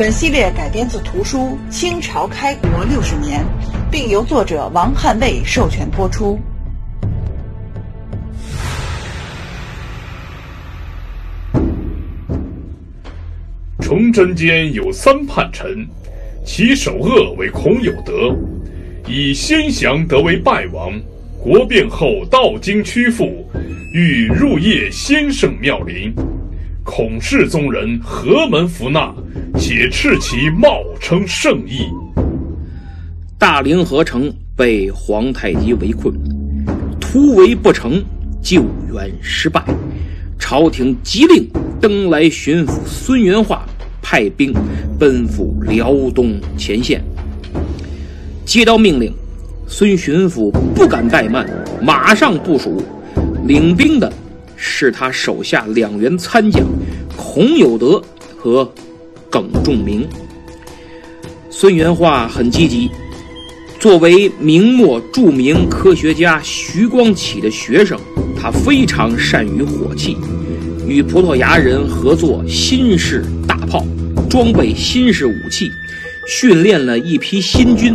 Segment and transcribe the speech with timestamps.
[0.00, 3.42] 本系列改编自图书《清朝开国六十年》，
[3.90, 6.40] 并由作者王汉卫授权播出。
[13.82, 15.86] 崇祯间有三叛臣，
[16.46, 18.34] 其首恶为孔有德，
[19.06, 20.98] 以先降得为败王。
[21.38, 23.46] 国变后道经屈服，
[23.92, 26.10] 欲入谒先圣庙陵。
[26.92, 29.14] 孔氏宗人何门服纳，
[29.56, 31.86] 且斥其冒称圣意。
[33.38, 36.12] 大凌河城被皇太极围困，
[37.00, 38.02] 突围不成，
[38.42, 39.64] 救援失败。
[40.36, 41.48] 朝廷急令
[41.80, 43.64] 登莱巡抚孙元化
[44.02, 44.52] 派兵
[44.98, 47.00] 奔赴辽东前线。
[48.44, 49.14] 接到命令。
[49.68, 51.48] 孙巡抚不敢怠慢，
[51.80, 52.82] 马上部署。
[53.46, 54.12] 领兵的
[54.56, 56.66] 是他手下两员参将
[57.16, 58.02] 孔有德
[58.36, 58.70] 和
[59.30, 60.08] 耿仲明。
[61.50, 62.90] 孙元化很积极，
[63.78, 67.98] 作为明末著名科学家徐光启的学生，
[68.40, 70.16] 他非常善于火器，
[70.86, 73.84] 与葡萄牙人合作新式大炮，
[74.28, 75.70] 装备新式武器，
[76.26, 77.94] 训练了一批新军。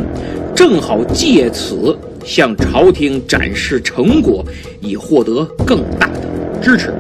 [0.56, 4.46] 正好借此向朝廷展示成果，
[4.80, 6.22] 以获得更大的
[6.62, 6.94] 支持。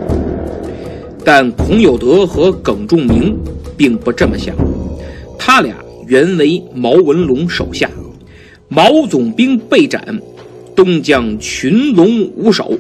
[1.26, 3.36] 但孔有德和耿仲明
[3.76, 4.56] 并不这么想，
[5.40, 5.76] 他俩
[6.08, 7.90] 原为毛文龙手下，
[8.69, 10.22] 毛总兵被斩，
[10.75, 12.78] 东江群龙无首，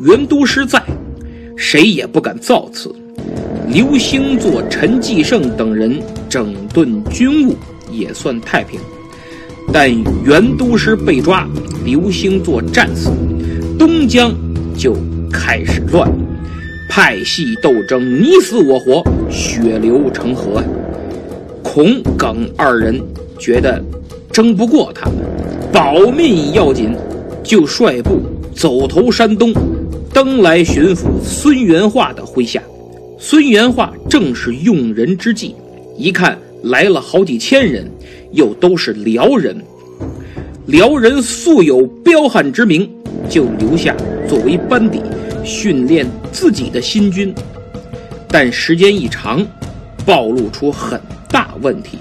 [0.00, 0.82] 袁都师在，
[1.56, 2.90] 谁也不敢造次。
[3.68, 7.54] 刘兴作、陈继胜等人整顿军务，
[7.92, 8.80] 也算太平。
[9.72, 9.90] 但
[10.24, 11.46] 袁都师被抓，
[11.84, 13.10] 刘兴作战死，
[13.78, 14.34] 东江
[14.76, 14.96] 就
[15.30, 16.16] 开始乱了，
[16.96, 20.62] 派系斗争你死我活，血流成河。
[21.60, 23.02] 孔耿二人
[23.36, 23.82] 觉得
[24.30, 25.16] 争不过他们，
[25.72, 26.94] 保命要紧，
[27.42, 28.20] 就率部
[28.54, 29.52] 走投山东，
[30.12, 32.62] 登来巡抚孙元化的麾下。
[33.18, 35.56] 孙元化正是用人之际，
[35.98, 37.90] 一看来了好几千人。
[38.30, 39.60] 又都是辽人，
[40.66, 42.88] 辽人素有彪悍之名，
[43.28, 43.96] 就留下
[44.28, 45.00] 作为班底
[45.44, 47.34] 训练自己的新军。
[48.28, 49.46] 但时间一长，
[50.04, 51.98] 暴露出很大问题。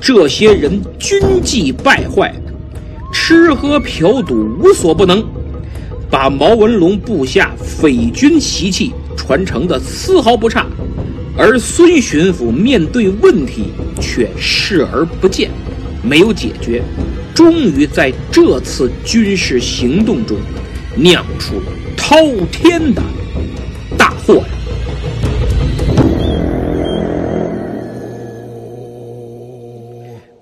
[0.00, 2.32] 这些人军纪败坏，
[3.12, 5.24] 吃喝嫖赌无所不能，
[6.08, 10.66] 把毛文龙部下匪军习气传承的丝毫不差。
[11.36, 13.64] 而孙巡抚面对问题
[14.00, 15.50] 却视而不见，
[16.02, 16.80] 没有解决，
[17.34, 20.38] 终于在这次军事行动中
[20.94, 22.16] 酿出了滔
[22.52, 23.02] 天的
[23.98, 24.46] 大祸呀！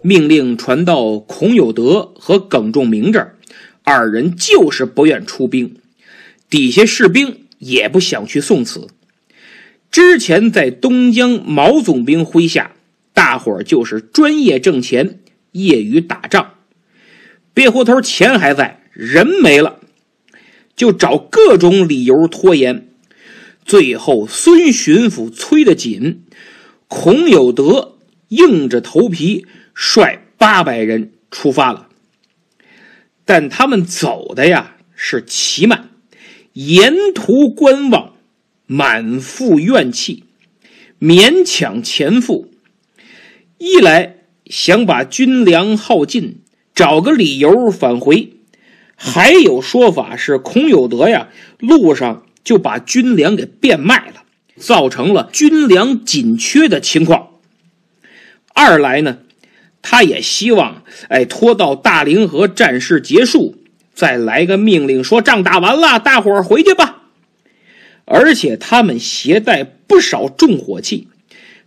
[0.02, 3.36] 命令传到孔有德和耿仲明这儿，
[3.82, 5.76] 二人就是不愿出兵，
[6.50, 8.88] 底下士兵也不想去送死。
[9.90, 12.72] 之前在东江毛总兵麾下，
[13.14, 15.20] 大伙儿就是专业挣钱，
[15.52, 16.50] 业余打仗。
[17.54, 19.78] 别回头，钱还在，人没了，
[20.76, 22.88] 就找各种理由拖延。
[23.64, 26.24] 最后，孙巡抚催得紧，
[26.88, 27.96] 孔有德
[28.28, 31.88] 硬着头皮率八百人出发了。
[33.24, 35.90] 但他们走的呀是奇慢，
[36.52, 38.14] 沿途观望。
[38.66, 40.24] 满腹怨气，
[40.98, 42.50] 勉强前赴。
[43.58, 46.40] 一来想把军粮耗尽，
[46.74, 48.33] 找个理由返回；
[48.96, 54.22] 还有说法是孔有德呀，路上就把军粮给变卖了，
[54.56, 57.30] 造成了军粮紧缺的情况。
[58.54, 59.18] 二来呢，
[59.82, 63.56] 他也希望哎拖到大凌河战事结束，
[63.92, 67.02] 再来个命令，说仗打完了，大伙儿回去吧。
[68.04, 71.08] 而且他们携带不少重火器，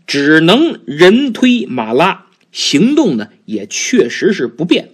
[0.06, 4.91] 只能人推马拉，行动呢也确实是不便。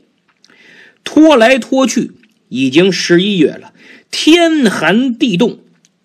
[1.04, 2.12] 拖来拖去，
[2.54, 3.74] 已经十一月了，
[4.12, 5.58] 天寒地冻，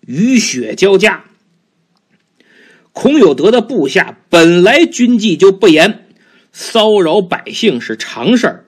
[0.07, 1.25] 雨雪交加。
[2.91, 6.07] 孔有德的部下本来军纪就不严，
[6.51, 8.65] 骚扰百姓是常事儿，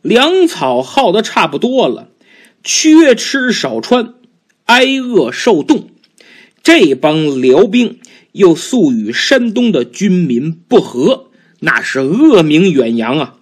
[0.00, 2.08] 粮草耗的差不多了，
[2.64, 4.14] 缺吃少穿，
[4.64, 5.90] 挨饿受冻。
[6.62, 7.98] 这帮辽兵
[8.32, 11.26] 又素与山东的军民不和，
[11.60, 13.34] 那是恶名远扬啊！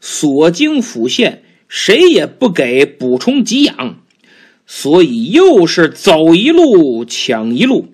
[0.00, 3.96] 所经府县谁也不给补充给养，
[4.66, 7.86] 所以又是走一路抢一路，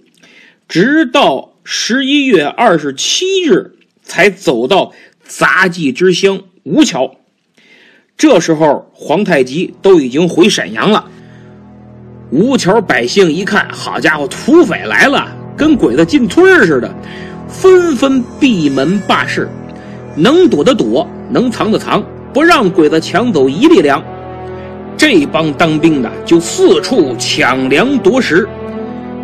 [0.68, 3.72] 直到十一月二十七日
[4.02, 4.92] 才走到
[5.24, 7.16] 杂技之乡吴桥。
[8.16, 11.10] 这时候，皇太极都已经回沈阳了。
[12.30, 16.94] 吴桥百姓一看，好家伙，土匪来了，跟鬼子进村似的，
[17.48, 19.48] 纷纷闭门罢市，
[20.16, 24.02] 能躲的躲，能藏的藏，不让鬼子抢走一粒粮。
[24.96, 28.48] 这帮当兵的就四处抢粮夺食，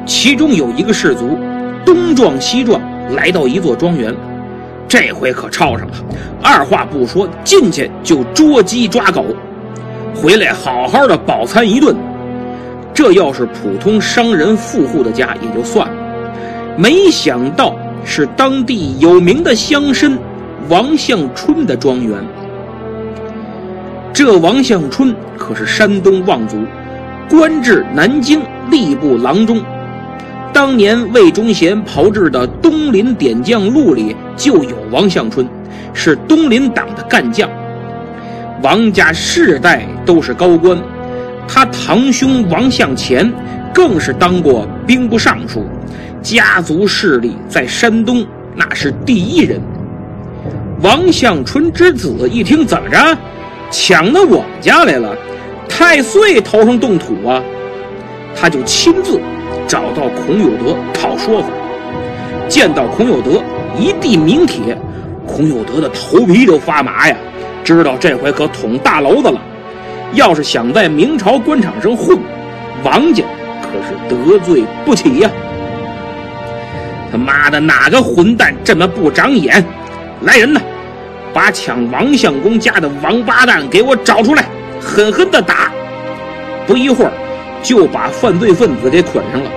[0.06, 1.36] 其中有一个士卒，
[1.84, 2.80] 东撞西撞，
[3.14, 4.14] 来到一座庄园，
[4.88, 5.94] 这回可抄上了，
[6.42, 9.24] 二话不说，进去就捉鸡抓狗，
[10.14, 11.96] 回来好好的饱餐一顿。
[12.92, 15.94] 这要是普通商人富户的家也就算了，
[16.76, 17.74] 没想到
[18.04, 20.18] 是当地有名的乡绅
[20.68, 22.18] 王向春的庄园。
[24.12, 26.58] 这王向春可是山东望族，
[27.28, 29.62] 官至南京吏部郎中。
[30.52, 35.48] 当年魏忠贤炮制的《东林点将录》里就有王向春，
[35.94, 37.48] 是东林党的干将。
[38.62, 40.76] 王家世代都是高官。
[41.46, 43.32] 他堂兄王向前
[43.72, 45.64] 更是当过兵部尚书，
[46.20, 49.60] 家族势力在山东那是第一人。
[50.82, 53.18] 王向春之子一听怎么着，
[53.70, 55.16] 抢到我们家来了，
[55.68, 57.40] 太岁头上动土啊！
[58.34, 59.20] 他就亲自
[59.66, 61.48] 找到孔有德讨说法。
[62.48, 63.42] 见到孔有德
[63.78, 64.76] 一递名帖，
[65.26, 67.16] 孔有德的头皮都发麻呀，
[67.62, 69.40] 知道这回可捅大娄子了。
[70.14, 72.18] 要是想在明朝官场上混，
[72.82, 73.22] 王家
[73.62, 75.30] 可是得罪不起呀！
[77.12, 79.64] 他妈的，哪个混蛋这么不长眼？
[80.22, 80.60] 来人呐，
[81.32, 84.46] 把抢王相公家的王八蛋给我找出来，
[84.80, 85.70] 狠狠的打！
[86.66, 87.12] 不一会儿，
[87.62, 89.50] 就把犯罪分子给捆上了。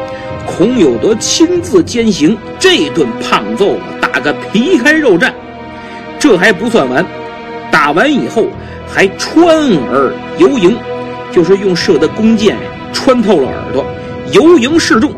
[0.45, 5.31] 孔有德亲自监刑，这顿胖揍啊打个皮开肉绽。
[6.19, 7.05] 这还不算完，
[7.71, 8.47] 打完以后。
[8.85, 9.43] 还穿
[9.89, 10.77] 耳游营，
[11.31, 12.55] 就是用射的弓箭
[12.91, 13.83] 穿透了耳朵，
[14.33, 15.11] 游营示众。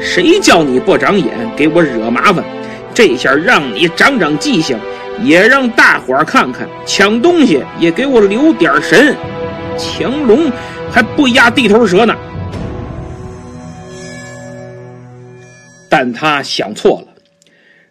[0.00, 2.42] 谁叫你不长眼，给我惹麻烦？
[2.94, 4.78] 这下让你长长记性，
[5.22, 9.14] 也让大伙儿看看，抢东西也给我留点神。
[9.78, 10.50] 强龙
[10.90, 12.14] 还不压地头蛇呢。
[15.88, 17.08] 但他想错了，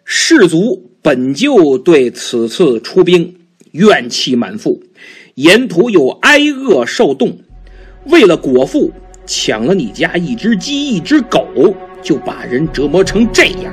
[0.04, 3.34] 士卒本就对此次出兵
[3.72, 4.82] 怨气满腹。
[5.34, 7.38] 沿途又挨饿受冻，
[8.06, 8.92] 为了果腹
[9.26, 11.46] 抢了你家一只鸡一只狗，
[12.02, 13.72] 就把人折磨成这样。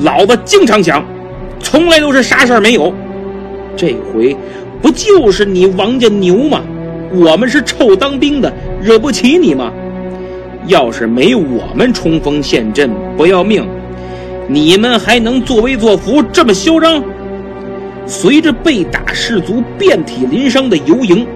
[0.00, 1.04] 老子经常想，
[1.60, 2.92] 从来都是啥事儿没有。
[3.76, 4.36] 这回
[4.80, 6.62] 不就是你王家牛吗？
[7.12, 9.72] 我们是臭当兵的，惹不起你吗？
[10.66, 13.64] 要是没我们冲锋陷阵不要命，
[14.48, 17.02] 你们还能作威作福这么嚣张？
[18.06, 21.26] 随着被打士卒遍体鳞伤的游营，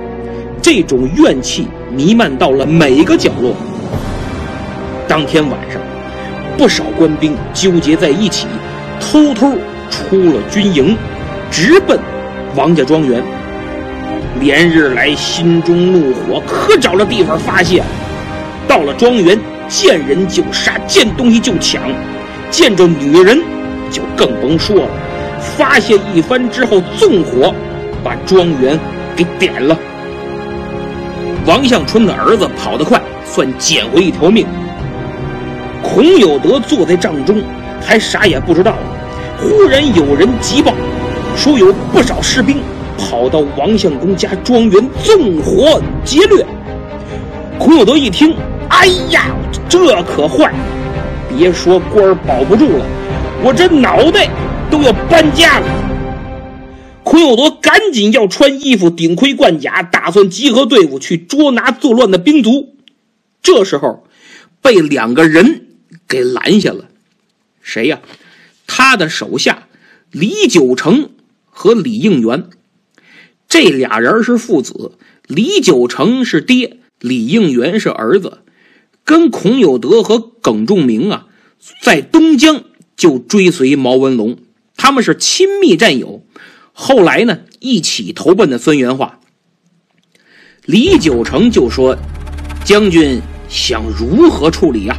[0.60, 3.54] 这种怨气弥漫到了每一个角落。
[5.06, 5.80] 当天晚上，
[6.56, 8.46] 不少官兵纠结在一起，
[9.00, 9.52] 偷偷
[9.90, 10.96] 出了军营，
[11.50, 11.98] 直奔
[12.54, 13.22] 王家庄园。
[14.40, 17.82] 连日来心中怒火可找了地方发泄，
[18.66, 21.82] 到了庄园，见人就杀，见东西就抢，
[22.50, 23.38] 见着女人
[23.90, 24.88] 就更甭说了。
[25.40, 27.52] 发泄一番之后，纵火
[28.04, 28.78] 把庄园
[29.16, 29.76] 给点了。
[31.46, 34.46] 王向春的儿子跑得快，算捡回一条命。
[35.82, 37.42] 孔有德坐在帐中，
[37.80, 38.76] 还啥也不知道。
[39.40, 40.74] 忽然有人急报，
[41.36, 42.58] 说有不少士兵
[42.98, 46.44] 跑到王相公家庄园纵火劫掠。
[47.58, 48.34] 孔有德一听，
[48.68, 49.34] 哎呀，
[49.68, 50.52] 这可坏！
[51.36, 52.84] 别说官保不住了，
[53.42, 54.28] 我这脑袋。
[54.70, 55.66] 都要搬家了。
[57.02, 62.76] 孔有德赶紧要穿衣服、顶盔贯甲，打算集合队伍去捉拿作乱的兵卒。
[63.42, 64.04] 这时候，
[64.62, 65.62] 被两个人
[66.06, 66.84] 给拦下了。
[67.60, 67.98] 谁呀？
[68.80, 69.68] 他的手下
[70.10, 71.10] 李九成
[71.44, 72.48] 和李应元。
[73.46, 74.92] 这俩人是父子，
[75.26, 78.38] 李九成是爹，李应元是儿子，
[79.04, 81.26] 跟孔有德和耿仲明啊，
[81.82, 82.64] 在东江
[82.96, 84.38] 就追随毛文龙。
[84.78, 86.24] 他们是亲密战友，
[86.72, 89.20] 后来呢，一起投奔的孙元化。
[90.64, 91.98] 李九成就说
[92.64, 94.96] ：“将军想如何处理呀？”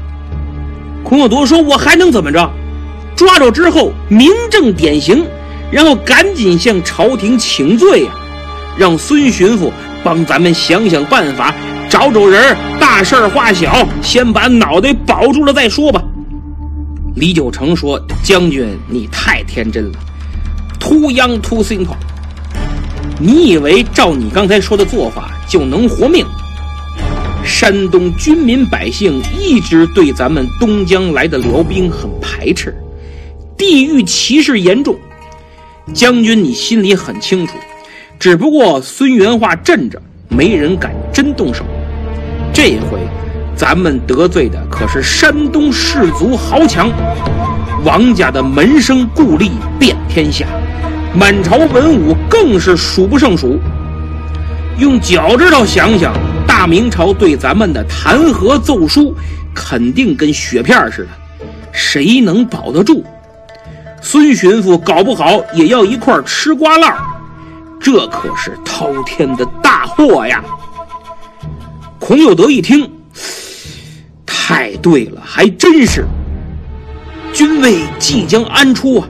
[1.03, 2.53] 孔有德说：“我还能怎么着？
[3.15, 5.25] 抓着之后，明正典刑，
[5.71, 8.11] 然后赶紧向朝廷请罪呀，
[8.77, 9.71] 让孙巡抚
[10.03, 11.53] 帮咱们想想办法，
[11.89, 16.01] 找找人，大事化小，先把脑袋保住了再说吧。”
[17.15, 19.99] 李九成说：“将军，你太天真了
[20.79, 21.95] ，too young too simple。
[23.19, 26.25] 你以为照你刚才说的做法就能活命？”
[27.43, 32.73] 山东军民百姓一直对咱们东江来的辽兵很排斥，
[33.61, 34.97] 地域歧视严重。
[35.93, 37.53] 将军，你心里很清楚，
[38.17, 41.63] 只不过孙元化镇着，没人敢真动手。
[42.51, 42.97] 这回，
[43.55, 46.89] 咱们得罪的可是山东士族豪强，
[47.85, 50.47] 王家的门生故吏遍天下，
[51.13, 53.59] 满朝文武更是数不胜数。
[54.79, 56.11] 用脚趾头想想。
[56.47, 59.15] 大明朝对咱们的弹劾奏疏，
[59.53, 63.03] 肯定跟雪片似的，谁能保得住？
[64.01, 66.97] 孙巡抚搞不好也要一块吃瓜烂
[67.79, 70.43] 这可是滔天的大祸呀！
[71.99, 72.91] 孔有德一听，
[74.25, 76.05] 太对了，还真是。
[77.33, 79.07] 军位即将安出啊，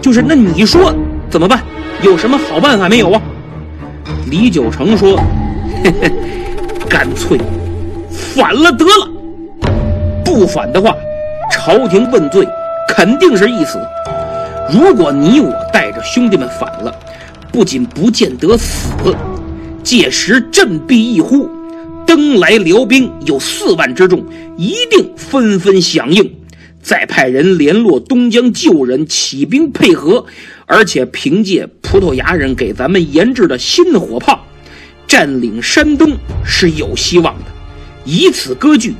[0.00, 0.92] 就是那你说
[1.30, 1.62] 怎么办？
[2.02, 3.22] 有什么好办法没有啊？
[4.28, 5.16] 李九成说
[5.84, 6.12] ：“嘿嘿。”
[6.90, 7.40] 干脆
[8.10, 9.08] 反了得了，
[10.24, 10.94] 不反的话，
[11.50, 12.46] 朝廷问罪
[12.88, 13.80] 肯定是一死。
[14.72, 16.98] 如果你我带着兄弟们反了，
[17.52, 18.88] 不仅不见得死，
[19.82, 21.46] 届时振臂一呼，
[22.06, 24.24] 登来辽兵有四万之众，
[24.56, 26.34] 一定纷纷响应，
[26.80, 30.24] 再派人联络东江旧人起兵配合，
[30.64, 34.46] 而且凭借葡萄牙人给咱们研制的新火炮。
[35.06, 37.44] 占领山东是有希望的，
[38.06, 38.94] 以此割据。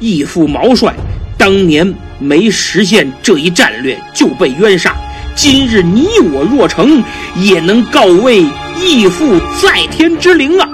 [0.00, 0.94] 义父毛帅
[1.38, 4.96] 当年没实现这一战略就被冤杀，
[5.34, 7.02] 今日你我若成，
[7.36, 8.42] 也能告慰
[8.82, 10.68] 义父在天之灵啊！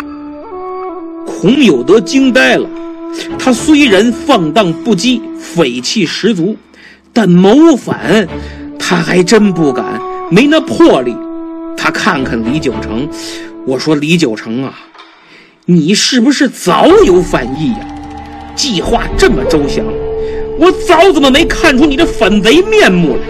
[1.26, 2.68] 孔有德惊呆了，
[3.38, 6.56] 他虽然放荡不羁、匪气十足，
[7.12, 8.28] 但谋反
[8.78, 10.00] 他还真不敢，
[10.30, 11.16] 没那魄力。
[11.76, 13.08] 他看看李九成。
[13.66, 14.74] 我说李九成啊，
[15.66, 17.78] 你是不是早有反意呀？
[18.54, 19.84] 计划这么周详，
[20.58, 23.22] 我早怎么没看出你的反贼面目来？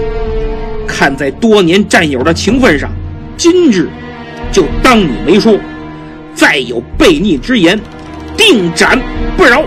[0.87, 2.91] 看在多年战友的情分上，
[3.37, 3.89] 今日
[4.51, 5.59] 就当你没说。
[6.35, 7.79] 再有悖逆之言，
[8.37, 8.99] 定斩
[9.37, 9.65] 不饶。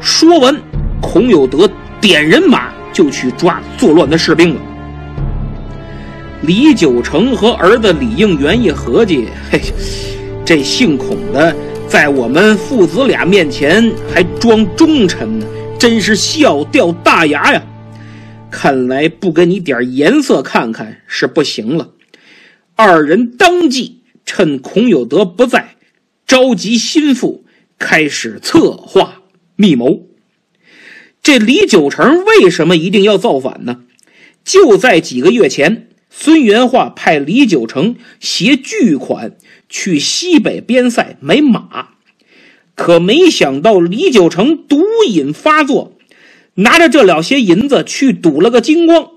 [0.00, 0.56] 说完，
[1.00, 1.68] 孔有德
[2.00, 4.60] 点人马就去抓作乱的士兵了。
[6.42, 9.60] 李九成和儿子李应元一合计，嘿，
[10.44, 11.54] 这姓孔的
[11.86, 15.46] 在我们父子俩面前还装忠臣呢，
[15.78, 17.62] 真是笑掉大牙呀！
[18.50, 21.92] 看来不给你点颜色看看是不行了。
[22.74, 25.76] 二人当即趁孔有德不在，
[26.26, 27.44] 召集心腹，
[27.78, 29.22] 开始策划
[29.54, 30.08] 密谋。
[31.22, 33.82] 这李九成为什么一定要造反呢？
[34.44, 35.84] 就在几个月前。
[36.10, 39.36] 孙元化派李九成携巨款
[39.68, 41.90] 去西北边塞买马，
[42.78, 45.98] 可没想到李九成毒瘾发作，
[46.54, 49.10] 拿着这了些银子去赌了个精光，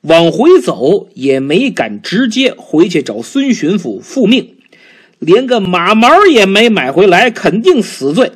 [0.00, 4.56] 往回走也没敢直接回去找孙巡抚复命，
[5.20, 8.32] 连个马毛也没买回来，肯定死罪。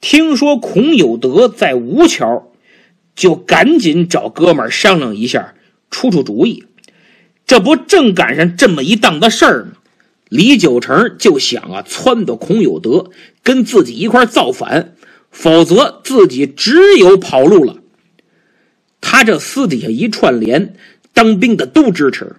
[0.00, 2.50] 听说孔有德在吴桥，
[3.14, 5.54] 就赶紧找哥们商量一下，
[5.88, 6.64] 出出主意。
[7.46, 9.70] 这不正赶上这么一档子事儿吗？
[10.32, 13.10] 李九成就想啊，撺掇孔有德
[13.42, 14.94] 跟自己一块造反，
[15.30, 17.76] 否则自己只有跑路了。
[19.02, 20.74] 他这私底下一串联，
[21.12, 22.36] 当兵的都支持。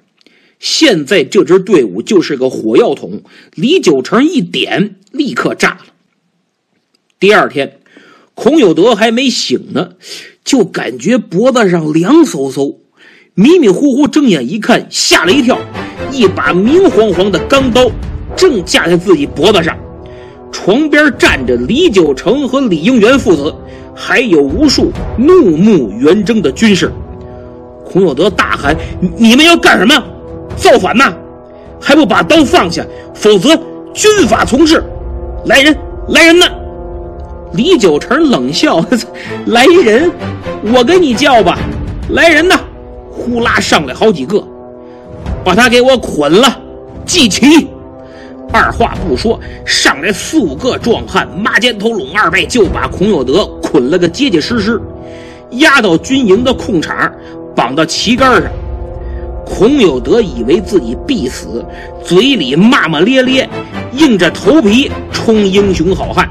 [0.59, 3.21] 现在这支队伍就是个火药桶，
[3.53, 5.85] 李九成一点，立刻炸了。
[7.19, 7.79] 第二天，
[8.33, 9.91] 孔有德还没醒呢，
[10.43, 12.77] 就感觉脖子上凉飕飕。
[13.35, 15.59] 迷迷糊糊睁眼一看，吓了一跳，
[16.13, 17.89] 一把明晃晃的钢刀
[18.35, 19.75] 正架在自己脖子上。
[20.51, 23.53] 床边站着李九成和李应元父子，
[23.95, 26.91] 还有无数怒目圆睁的军士。
[27.83, 28.75] 孔有德大喊
[29.17, 29.93] ：“你们要干什么？
[30.55, 31.11] 造反呐！
[31.81, 33.49] 还不把刀放下，否则
[33.93, 34.83] 军法从事！
[35.45, 35.75] 来人，
[36.09, 36.45] 来人呐！”
[37.53, 38.83] 李九成冷笑
[39.47, 40.11] ：“来人，
[40.73, 41.57] 我给你叫吧！
[42.09, 42.59] 来人呐！”
[43.11, 44.43] 呼啦上来好几个，
[45.43, 46.59] 把他给我捆了，
[47.05, 47.67] 系旗。
[48.51, 54.79] 二话不说，上来四五个壮汉，马肩头拢二背，就把孔有德捆了个结结实实，
[55.53, 57.11] 押到军营的空场，
[57.55, 58.51] 绑到旗杆上。
[59.45, 61.65] 孔有德以为自己必死，
[62.03, 63.49] 嘴里骂骂咧咧，
[63.97, 66.29] 硬着头皮冲英雄好汉。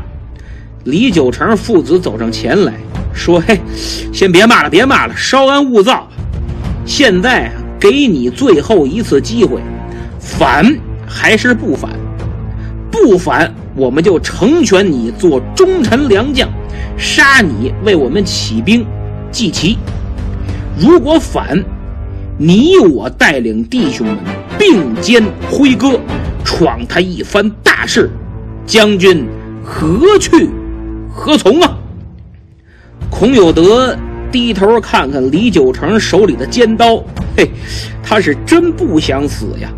[0.85, 2.73] 李九成父子走上前来
[3.13, 3.61] 说：“嘿，
[4.13, 6.09] 先别骂了，别骂了，稍安勿躁。
[6.87, 7.53] 现在啊
[7.83, 9.61] 给你最后一次机会，
[10.21, 10.65] 反
[11.05, 11.91] 还是不反？”
[12.93, 16.49] 不反，我们就成全你做忠臣良将，
[16.97, 18.87] 杀你为我们起兵
[19.33, 19.77] 祭旗；
[20.79, 21.65] 如果反，
[22.39, 24.17] 你我带领弟兄们
[24.59, 25.99] 并肩挥戈，
[26.45, 28.11] 闯他一番大事，
[28.67, 29.27] 将军
[29.65, 30.51] 何去
[31.11, 31.79] 何从啊？
[33.11, 33.97] 孔有德
[34.33, 36.97] 低头看看李九成手里的尖刀，
[37.37, 37.49] 嘿，
[38.03, 39.71] 他是真不想死呀。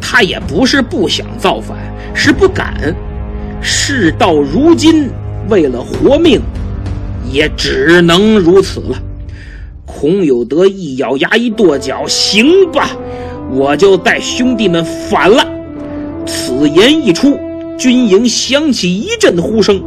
[0.00, 1.78] 他也不是不想造反，
[2.12, 2.94] 是不敢。
[3.62, 5.08] 事到如今，
[5.48, 6.40] 为了活命，
[7.32, 9.02] 也只能如此了。
[9.84, 12.90] 孔有德一咬牙，一跺脚：“行吧，
[13.50, 15.46] 我就带兄弟们反了。”
[16.26, 17.38] 此言一出，
[17.78, 19.82] 军营响起一阵呼声，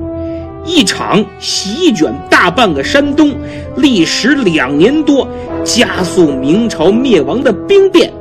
[0.69, 3.35] 一场席卷大半个山东、
[3.75, 5.27] 历时两年多、
[5.65, 8.13] 加速明朝灭亡的兵变，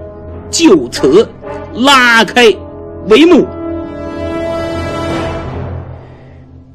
[0.50, 1.28] 就此。
[1.74, 2.46] 拉开
[3.06, 3.46] 帷幕。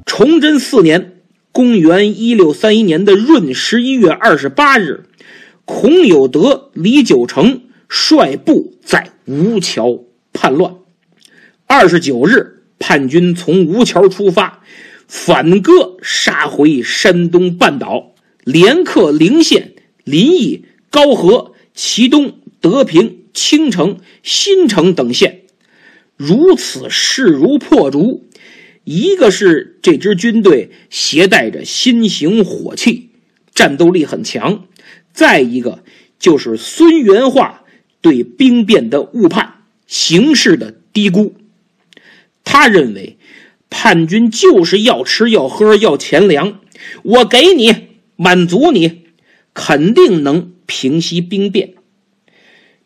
[0.06, 1.14] 崇祯四年
[1.52, 5.06] （公元一六三一年的闰十一月二十八日），
[5.66, 10.02] 孔有德、李九成率部在吴桥
[10.32, 10.76] 叛乱。
[11.66, 14.62] 二十九日，叛军从吴桥出发，
[15.14, 23.20] 反戈杀回山东半岛，连克陵县、临沂、高河、祁东、德平。
[23.34, 25.42] 青城、新城等县，
[26.16, 28.28] 如此势如破竹。
[28.84, 33.10] 一个是这支军队携带着新型火器，
[33.56, 34.68] 战斗力很强；
[35.14, 35.84] 再一个
[36.20, 37.64] 就是孙元化
[38.02, 41.34] 对兵变的误判、形势的低估。
[42.44, 43.18] 他认为
[43.76, 46.60] 叛军就是要吃要喝要钱粮，
[47.02, 47.74] 我给你
[48.16, 49.02] 满足你，
[49.56, 51.74] 肯定能平息兵变。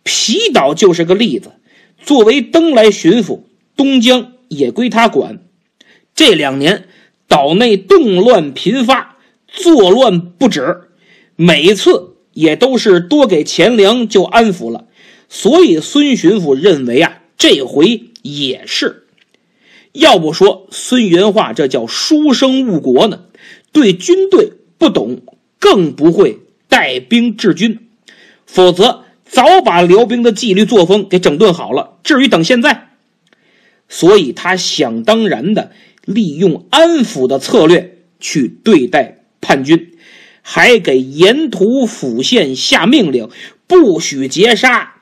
[0.04, 1.52] 皮岛就是个例子。
[2.02, 3.41] 作为登莱巡抚，
[3.76, 5.39] 东江也归他管。
[6.15, 6.88] 这两年
[7.28, 10.84] 岛内动乱频发，作乱不止，
[11.36, 14.86] 每次也都是多给钱粮就安抚了。
[15.28, 19.07] 所以孙巡抚认为啊，这回也是。
[19.98, 23.22] 要不说孙元化这叫书生误国呢？
[23.72, 25.22] 对军队不懂，
[25.60, 27.80] 更不会带兵治军，
[28.46, 29.04] 否则。
[29.30, 32.92] 早把辽兵的纪律作风给整顿好了，至于等现在，
[33.90, 35.72] 所以他想当然的
[36.06, 39.92] 利用安抚的策略去对待叛军，
[40.42, 43.28] 还给沿途府县下命令，
[43.68, 44.94] 不许劫杀。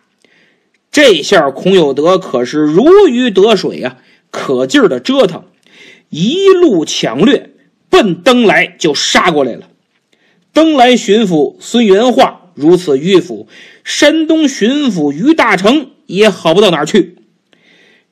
[0.91, 3.97] 这下孔有德可是如鱼得水啊，
[4.35, 5.45] 可劲儿的折腾，
[6.09, 7.51] 一路抢掠，
[7.89, 9.69] 奔登莱就杀过来了。
[10.51, 12.41] 登莱巡抚孙元化。
[12.53, 13.49] 如此迂腐，
[13.83, 17.17] 山东巡抚于大成也好不到哪儿去。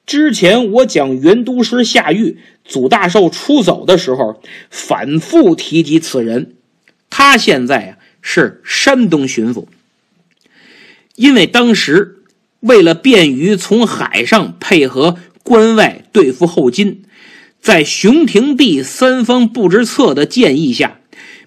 [0.06, 6.56] 之前我讲元都师下狱祖大寿出走的时候，反复提及此人。
[7.10, 9.68] 他现在啊是山东巡抚，
[11.16, 12.18] 因为当时
[12.60, 17.04] 为了便于从海上配合关外对付后金，
[17.62, 21.00] 在熊廷弼三方布置策的建议下，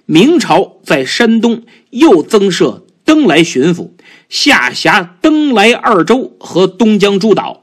[0.05, 2.85] 明朝在山东又增设。
[3.07, 3.91] 登莱巡抚
[4.29, 7.63] 下辖登莱二州和东江诸岛，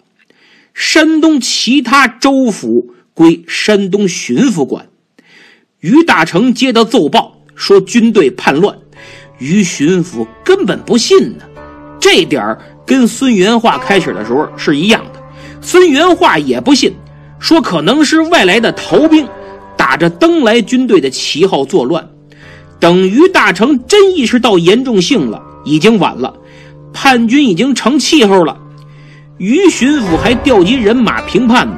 [0.73, 4.87] 山东其他州府归山东巡抚管。
[5.81, 8.79] 于大成接到奏报说军队叛乱，
[9.37, 11.43] 于巡抚根本不信呢。
[11.99, 15.12] 这点跟孙元化开始的时候是一样的。
[15.63, 16.93] 孙元化也不信，
[17.39, 19.27] 说可能是外来的逃兵
[19.77, 22.07] 打着登莱军队的旗号作乱。
[22.79, 26.33] 等于大成真意识到严重性了，已经晚了，
[26.91, 28.57] 叛军已经成气候了。
[29.37, 31.77] 于巡抚还调集人马平叛呢，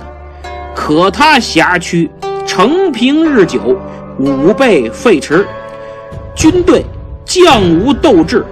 [0.76, 2.10] 可他辖区
[2.46, 3.78] 承平日久，
[4.18, 5.46] 武备废弛，
[6.36, 6.84] 军队
[7.24, 8.44] 将无斗志，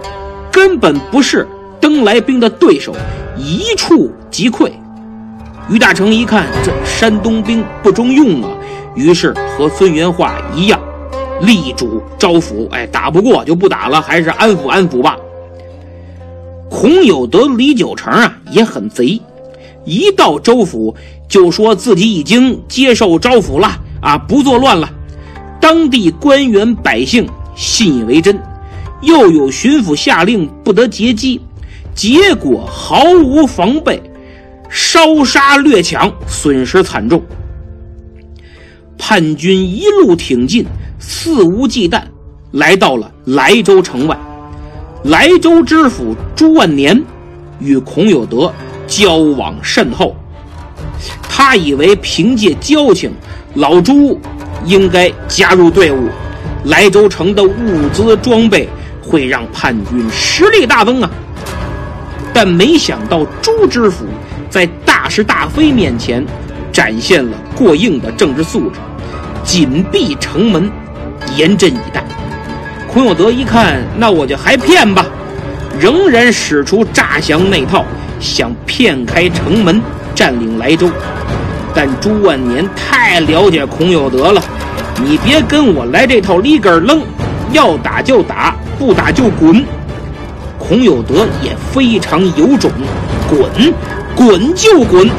[0.51, 1.47] 根本不是
[1.81, 2.95] 登莱兵的对手，
[3.35, 4.71] 一触即溃。
[5.69, 8.49] 于大成一看，这山东兵不中用啊，
[8.95, 10.79] 于是和孙元化一样。
[11.41, 15.17] 力主招抚，哎，打不过就不打了，还是安抚安抚吧。
[16.69, 19.19] 孔有德、李九成啊也很贼，
[19.83, 20.95] 一到州府
[21.27, 23.67] 就说自己已经接受招抚了
[24.01, 24.89] 啊，不作乱了。
[25.59, 28.39] 当地官员百姓信以为真，
[29.01, 31.41] 又有巡抚下令不得劫机，
[31.95, 34.01] 结果毫无防备，
[34.73, 37.21] 烧杀掠抢，损失惨重。
[38.97, 40.65] 叛军一路挺进，
[40.97, 42.01] 肆无忌惮，
[42.53, 44.17] 来到了莱州城外。
[45.03, 46.99] 莱州知府朱万年
[47.59, 48.51] 与孔有德
[48.87, 50.15] 交往甚厚，
[51.29, 53.13] 他以为凭借交情，
[53.53, 54.19] 老朱
[54.65, 56.09] 应该加入队伍，
[56.65, 58.67] 莱州城的物资装备
[59.03, 61.11] 会让叛军实力大增啊！
[62.33, 64.05] 但没想到朱知府
[64.53, 66.23] 在大是大非面前
[66.71, 68.79] 展现了过硬的政治素质，
[69.43, 70.69] 紧闭城门，
[71.35, 72.03] 严阵以待。
[72.87, 75.07] 孔有德一看，那我就还骗吧，
[75.79, 77.83] 仍然使出诈降那套，
[78.19, 79.81] 想骗开城门，
[80.13, 80.87] 占领莱州。
[81.73, 84.39] 但朱万年太了解孔有德了，
[85.03, 87.01] 你别跟我来这套里根楞，
[87.53, 89.65] 要打就打，不打就滚。
[90.59, 92.71] 孔有德也非常有种，
[93.27, 93.73] 滚，
[94.15, 95.09] 滚就滚，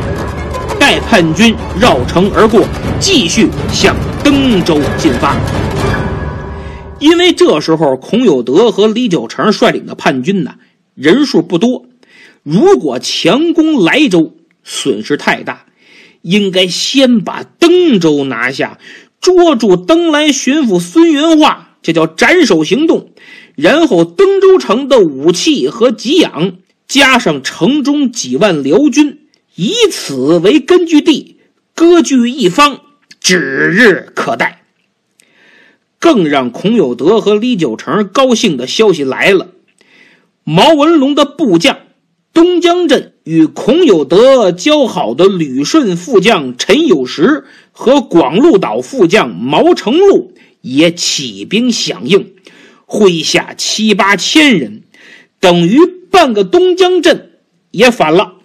[0.78, 2.64] 待叛军绕城而过，
[3.00, 5.36] 继续向登州进发。
[7.00, 10.54] 因为这时候孔有德和李九成率领的叛军呢
[10.94, 11.86] 人数不多，
[12.42, 15.66] 如果强攻莱州，损失太大，
[16.22, 18.78] 应该先把登州拿下，
[19.20, 23.10] 捉住登莱巡抚孙元化，这叫斩首行动。
[23.56, 26.52] 然后登州城的武器和给养，
[26.86, 31.38] 加上城中几万辽军，以此为根据地，
[31.74, 32.80] 割据一方，
[33.20, 34.62] 指日可待。
[35.98, 39.52] 更让孔有德和李九成高兴的消息来了：
[40.44, 41.78] 毛文龙的部将
[42.34, 52.34] 东江镇与孔有德交好的旅顺副将陈有石和广鹿岛副将毛成禄也起兵响应，
[52.86, 54.82] 麾下七八千人，
[55.40, 55.78] 等于
[56.14, 57.40] 半个东江镇
[57.72, 58.36] 也反了。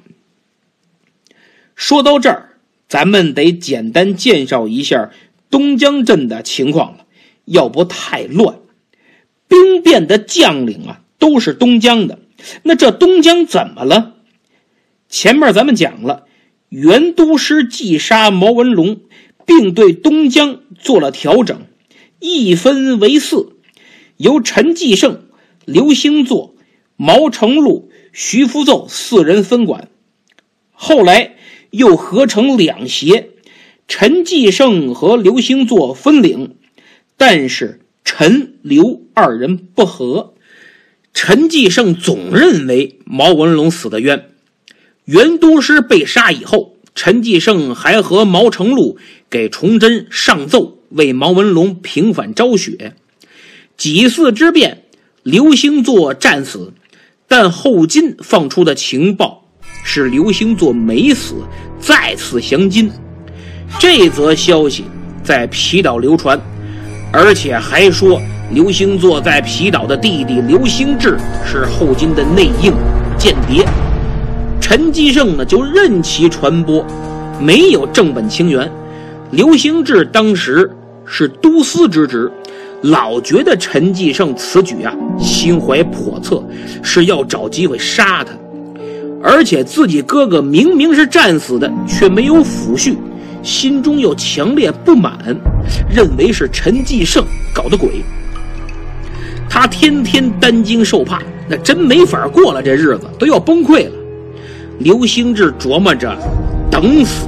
[1.76, 5.12] 说到这儿，咱们得简单介绍一下
[5.52, 7.06] 东江镇的情况了。
[7.46, 8.58] 要不太乱，
[9.48, 12.18] 兵变的将领啊都是东江的。
[12.64, 14.16] 那这东江怎么了？
[15.08, 16.26] 前面咱们讲了，
[16.70, 19.02] 袁都师击杀毛文龙，
[19.46, 21.62] 并对东江做了调整，
[22.20, 23.58] 一分为四，
[24.18, 25.28] 由陈继胜、
[25.66, 26.56] 刘兴作、
[27.02, 29.88] 毛成禄、徐福奏四人分管。
[30.74, 31.38] 后来
[31.70, 33.30] 又合成两协，
[33.88, 36.58] 陈继胜和刘兴作分领。
[37.16, 40.34] 但是陈刘二人不和，
[41.14, 44.32] 陈继胜总认为毛文龙死的冤。
[45.06, 48.98] 袁都师被杀以后，陈继胜还和毛成禄
[49.30, 52.94] 给崇祯上奏，为毛文龙平反昭雪。
[53.78, 54.84] 几次之变，
[55.24, 56.74] 刘兴作战死，
[57.30, 59.40] 但后金放出的情报
[59.84, 61.36] 是刘兴作没死，
[61.80, 62.92] 再次降金。
[63.80, 64.86] 这则消息
[65.24, 66.38] 在皮岛流传。
[67.14, 68.20] 而且还说，
[68.52, 72.74] 刘兴作在皮岛的弟弟刘兴志是后金的内应
[73.18, 73.64] 间谍。
[74.60, 76.84] 陈继胜呢，就任其传播，
[77.40, 78.70] 没有正本清源。
[79.32, 80.70] 刘兴志当时
[81.06, 82.32] 是都司之职，
[82.84, 86.44] 老觉得陈继胜此举啊，心怀叵测，
[86.82, 88.32] 是要找机会杀他。
[89.22, 92.96] 而且自己哥哥明明是战死的，却没有抚恤。
[93.44, 95.18] 心中又强烈不满，
[95.90, 98.02] 认为是陈继胜搞的鬼。
[99.50, 103.92] 他天天担惊受怕，那真没法过了，这日子都要崩溃了。
[104.80, 106.18] 刘兴志琢磨着，
[106.72, 107.26] 等死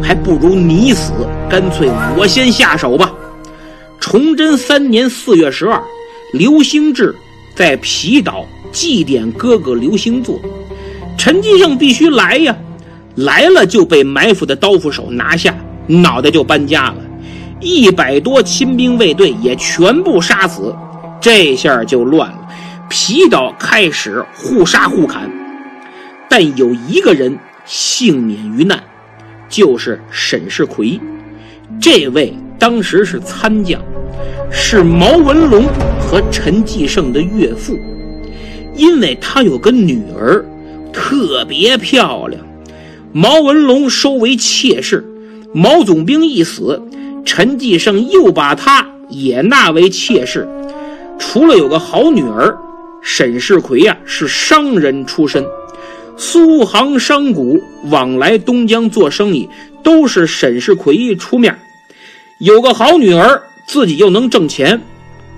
[0.00, 1.12] 还不如你死，
[1.48, 3.12] 干脆我先下手吧。
[4.02, 5.80] 崇祯三年四月十二，
[6.32, 7.14] 刘兴志
[7.54, 10.40] 在皮岛祭奠哥哥刘兴作，
[11.16, 12.54] 陈继胜必须来呀。
[13.14, 16.96] 来了就被埋伏的刀斧手拿下，脑袋就搬家了，
[17.60, 20.74] 一百多亲兵卫队也全部杀死，
[21.20, 22.48] 这下就乱了。
[22.88, 25.30] 皮岛开始互杀互砍，
[26.28, 28.82] 但有一个人幸免于难，
[29.48, 31.00] 就是沈世奎。
[31.80, 33.82] 这位当时是参将，
[34.48, 35.64] 是毛文龙
[35.98, 37.76] 和陈继胜的岳父，
[38.76, 40.46] 因为他有个女儿，
[40.92, 42.40] 特别漂亮。
[43.12, 45.04] 毛文龙收为妾室，
[45.52, 46.80] 毛总兵一死，
[47.24, 50.46] 陈继胜又把他也纳为妾室。
[51.18, 52.56] 除了有个好女儿，
[53.02, 55.44] 沈世奎呀是商人出身，
[56.16, 59.48] 苏杭商贾往来东江做生意，
[59.82, 61.52] 都是沈世奎出面。
[62.42, 64.80] 有个好女儿，自己又能挣钱，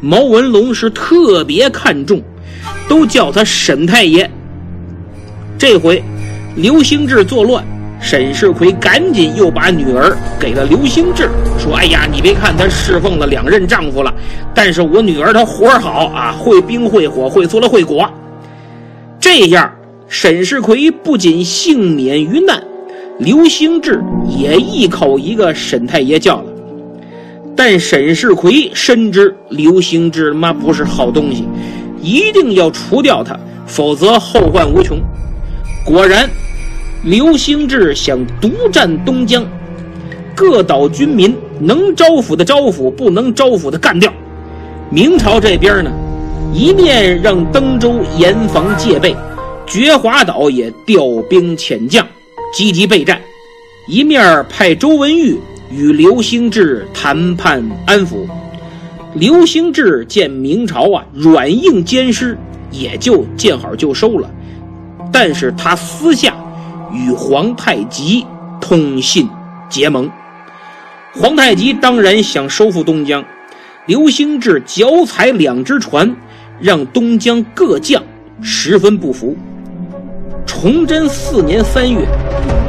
[0.01, 2.19] 毛文龙是特别看重，
[2.89, 4.31] 都叫他沈太爷。
[5.59, 6.03] 这回
[6.57, 7.63] 刘兴志作乱。
[8.01, 14.13] 沈世奎赶紧又把女儿给了刘兴志，说：“哎呀，你别看她侍奉了两任丈夫了，
[14.55, 18.11] 但是我女儿她活好啊，会冰会火，会做了会果。
[19.21, 19.71] 这样，
[20.09, 22.63] 沈世奎不仅幸免于难，
[23.19, 26.54] 刘兴志也一口一个沈太爷叫了。
[27.57, 31.47] 但沈世奎深知刘兴志妈不是好东西，
[32.01, 34.99] 一定要除掉他，否则后患无穷。
[35.87, 36.29] 果然。”
[37.05, 39.47] 刘兴志想独占东江，
[40.35, 44.11] 各岛军民能招抚的招抚，不能招抚的干掉。
[44.89, 45.93] 明朝这边呢，
[46.55, 49.15] 一面让登州严防戒备，
[49.67, 52.09] 觉华岛也调兵遣将，
[52.55, 53.19] 积极备战；
[53.87, 55.39] 一面派周文玉
[55.77, 58.27] 与刘兴志谈判安抚。
[59.15, 62.39] 刘兴志见明朝啊软硬兼施，
[62.71, 64.31] 也就见好就收了。
[65.13, 66.35] 但是他私下。
[66.93, 68.25] 与皇太极
[68.61, 69.29] 通信
[69.69, 70.09] 结盟，
[71.13, 73.25] 皇太极当然想收复东江。
[73.87, 76.15] 刘兴志脚踩两只船，
[76.61, 78.01] 让东江各将
[78.41, 79.37] 十分不服。
[80.47, 81.99] 崇祯四年三月，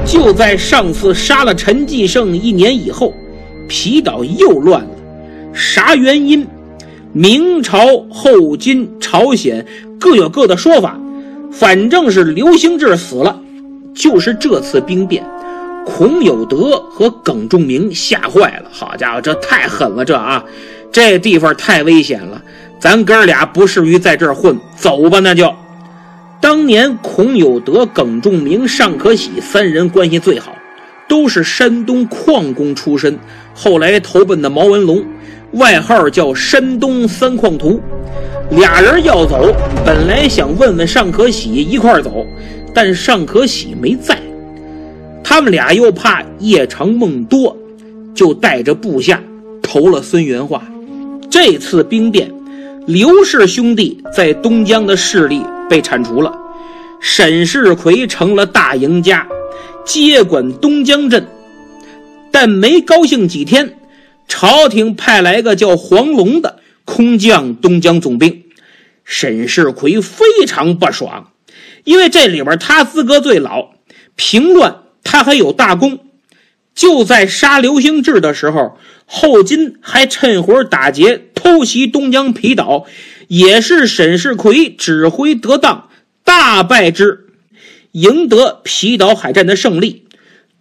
[0.06, 3.14] 就在上次杀了陈继胜一年以后，
[3.68, 4.90] 皮岛又乱了。
[5.54, 6.46] 啥原因？
[7.12, 9.66] 明朝、后金、朝鲜
[10.00, 11.00] 各有各的说法，
[11.52, 13.42] 反正是刘兴志死了。
[13.94, 15.26] 就是这次兵变，
[15.86, 18.70] 孔有德和耿仲明吓坏了。
[18.70, 20.04] 好家伙，这太狠了！
[20.04, 20.44] 这啊，
[20.92, 22.42] 这地方太危险了，
[22.80, 25.20] 咱哥俩不适于在这儿混，走吧。
[25.20, 25.50] 那就，
[26.42, 30.56] 当年孔有德、耿仲明、尚可喜三人关系最好，
[31.08, 33.18] 都是山东矿工出身，
[33.54, 35.04] 后来投奔的毛文龙，
[35.54, 37.80] 外号叫山东三矿图。
[38.52, 39.52] 俩人要走，
[39.86, 42.26] 本来想问问尚可喜一块走。
[42.78, 44.22] 但尚可喜没在，
[45.24, 47.56] 他们俩又怕夜长梦多，
[48.14, 49.24] 就带着部下
[49.62, 50.62] 投了孙元化。
[51.30, 52.30] 这次兵变，
[52.86, 56.38] 刘氏兄弟在东江的势力被铲除了，
[57.00, 59.28] 沈世奎成了大赢家，
[59.86, 61.28] 接管东江镇。
[62.32, 63.78] 但没高兴几天，
[64.28, 68.44] 朝廷派来个叫黄龙的空降东江总兵，
[69.04, 71.32] 沈世奎非常不爽。
[71.84, 73.70] 因为这里边他资格最老，
[74.16, 76.00] 平乱他还有大功。
[76.74, 82.86] 就在杀刘兴志的时候，后金还趁火打劫，偷袭东江皮岛，
[83.28, 85.90] 也是沈世奎指挥得当，
[86.24, 87.28] 大败之，
[87.92, 90.06] 赢得皮岛海战的胜利。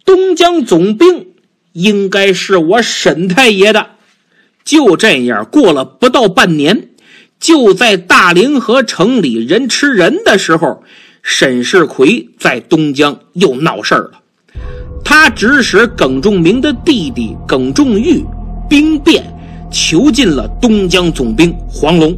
[0.03, 1.27] 东江总兵
[1.73, 3.91] 应该是我沈太爷的。
[4.63, 6.89] 就这样过了不到半年，
[7.39, 10.83] 就在大凌河城里人吃人的时候。
[11.27, 14.11] 沈世奎在东江又闹事了，
[15.03, 18.23] 他指使耿仲明的弟弟耿仲玉
[18.69, 19.25] 兵变，
[19.71, 22.15] 囚禁了东江总兵黄龙，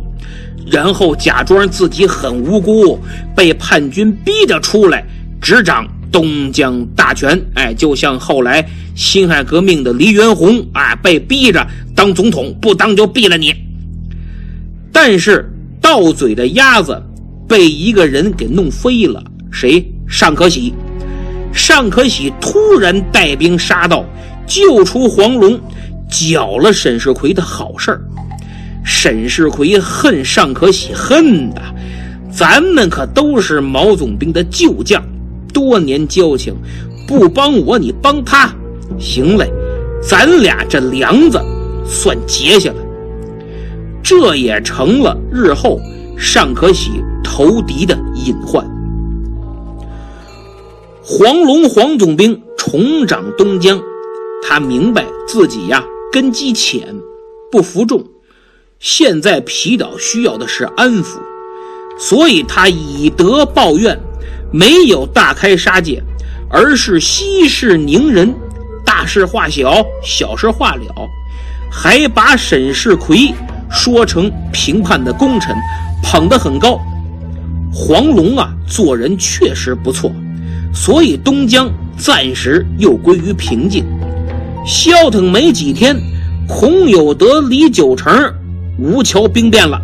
[0.69, 2.99] 然后假装自己很无辜，
[3.35, 5.03] 被叛军逼着出来
[5.41, 7.39] 执掌东江大权。
[7.55, 13.53] 哎，就像后来辛亥革命的黎元洪啊，被逼着当总统，不当就毙了你。
[14.91, 15.49] 但是
[15.81, 17.01] 到嘴的鸭子。
[17.49, 19.81] 被一个人给弄飞了，谁？
[20.05, 20.73] 尚可喜。
[21.53, 24.03] 尚可喜突然带兵杀到，
[24.45, 25.57] 救出黄龙，
[26.11, 28.01] 搅了沈世奎的好事儿。
[28.89, 31.61] 沈世奎恨尚可喜，恨的，
[32.31, 35.03] 咱们可都是毛总兵的旧将，
[35.53, 36.55] 多年交情，
[37.05, 38.49] 不帮我，你帮他，
[38.97, 39.51] 行嘞，
[40.01, 41.37] 咱俩这梁子
[41.85, 42.77] 算结下了。
[44.01, 45.79] 这也成了日后
[46.17, 46.91] 尚可喜。
[47.29, 48.65] 投敌的隐患。
[51.03, 53.79] 黄龙黄总兵重掌东江，
[54.41, 56.95] 他明白自己呀根基浅，
[57.51, 58.03] 不服众。
[58.79, 61.17] 现在皮岛需要的是安抚，
[61.97, 63.97] 所以他以德报怨，
[64.51, 66.01] 没有大开杀戒，
[66.47, 68.31] 而是息事宁人，
[68.85, 71.09] 大事化小，小事化了，
[71.71, 73.33] 还把沈世奎
[73.67, 75.55] 说成平叛的功臣，
[76.03, 76.79] 捧得很高。
[77.73, 80.11] 黄龙啊，做人确实不错，
[80.71, 83.83] 所以东江暂时又归于平静。
[84.67, 85.99] 消停没几天，
[86.47, 88.13] 孔有德、李九成
[88.79, 89.81] 吴桥兵变了，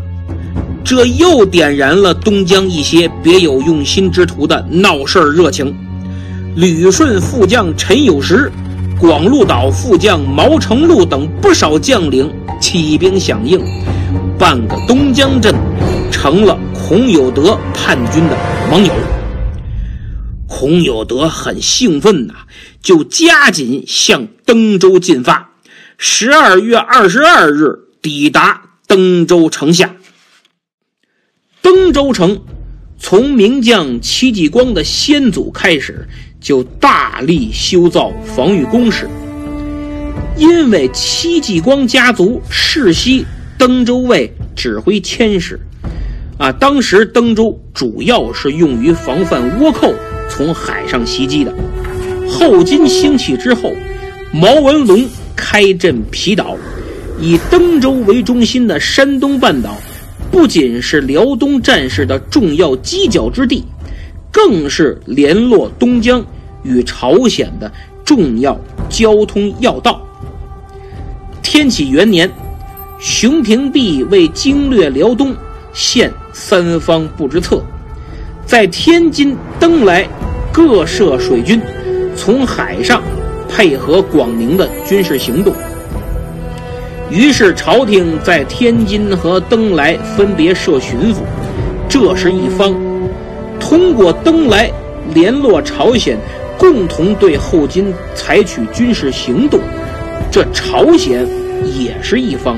[0.83, 5.75] 这又点燃了东江一些别有用心之徒的闹事儿热情。
[6.55, 8.51] 旅顺副将陈有时、
[8.99, 13.59] 广鹿岛副将毛成禄等不少将领起兵响应，
[14.37, 15.55] 半个东江镇
[16.11, 18.37] 成了孔有德叛军的
[18.69, 18.93] 盟友。
[20.47, 22.35] 孔有德很兴奋呐，
[22.83, 25.49] 就加紧向登州进发。
[25.97, 28.61] 十二月二十二日抵达
[28.93, 29.95] 登州城下。
[31.63, 32.39] 登州城
[32.99, 36.07] 从名将戚继光的先祖开始，
[36.39, 39.09] 就大力修造防御工事。
[40.37, 43.25] 因为戚继光家族世袭
[43.57, 45.59] 登州卫指挥佥事，
[46.37, 49.91] 啊，当时登州主要是用于防范倭寇。
[50.29, 51.51] 从海上袭击的。
[52.29, 53.71] 后金兴起之后，
[54.31, 55.03] 毛文龙
[55.35, 56.55] 开镇皮岛，
[57.19, 59.75] 以登州为中心的山东半岛，
[60.31, 63.63] 不仅是辽东战事的重要犄角之地，
[64.31, 66.25] 更是联络东江
[66.63, 67.71] 与朝鲜的
[68.03, 70.01] 重要交通要道。
[71.41, 72.29] 天启元年，
[72.99, 75.35] 熊廷弼为经略辽东，
[75.73, 77.63] 献三方布置策，
[78.45, 80.07] 在天津登来。
[80.55, 81.59] 各设水军，
[82.15, 83.01] 从海上
[83.49, 85.51] 配合广宁的军事行动。
[87.13, 91.17] 于是朝廷在天津和登莱分别设巡抚，
[91.87, 92.73] 这是一方；
[93.59, 94.67] 通过登莱
[95.13, 96.17] 联络朝鲜，
[96.57, 99.59] 共同对后金采取军事行动，
[100.31, 101.23] 这朝鲜
[101.77, 102.57] 也是一方。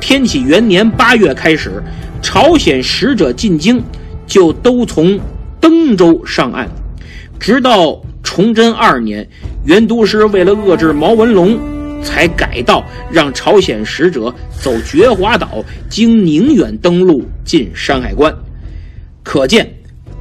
[0.00, 1.82] 天启元年八月开始，
[2.22, 3.82] 朝鲜使者进京，
[4.26, 5.20] 就都从
[5.60, 6.66] 登州上岸。
[7.38, 9.28] 直到崇祯二年，
[9.66, 11.58] 袁都师为了遏制毛文龙，
[12.02, 18.34] 才改道让朝鲜使者走觉华岛，经宁远登陆进山海关。
[19.22, 19.70] 可见，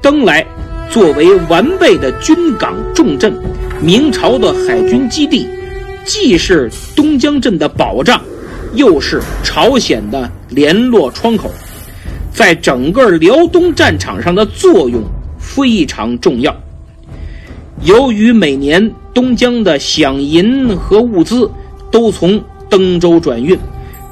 [0.01, 0.45] 登莱
[0.89, 3.33] 作为完备的军港重镇，
[3.81, 5.47] 明朝的海军基地，
[6.03, 8.21] 既是东江镇的保障，
[8.73, 11.49] 又是朝鲜的联络窗口，
[12.33, 15.01] 在整个辽东战场上的作用
[15.39, 16.55] 非常重要。
[17.83, 21.49] 由于每年东江的饷银和物资
[21.91, 23.57] 都从登州转运，